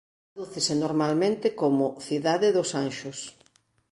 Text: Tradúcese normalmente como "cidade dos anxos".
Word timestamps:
Tradúcese 0.33 0.73
normalmente 0.83 1.47
como 1.61 1.85
"cidade 2.07 2.47
dos 2.57 2.69
anxos". 2.83 3.19